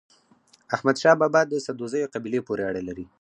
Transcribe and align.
احمد 0.75 0.95
شاه 1.01 1.15
بابا 1.21 1.41
د 1.47 1.53
سدوزيو 1.65 2.11
قبيلې 2.13 2.39
پورې 2.47 2.63
اړه 2.69 2.81
لري. 2.87 3.05